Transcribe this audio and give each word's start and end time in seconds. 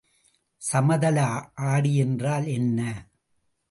சமதள 0.61 1.17
ஆடி 1.53 1.95
என்றால் 1.95 2.45
என்ன? 2.47 2.79